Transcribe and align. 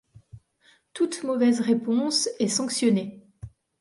Toute 0.93 1.21
mauvaise 1.23 1.61
réponse 1.61 2.27
est 2.39 2.47
sanctionnée. 2.47 3.21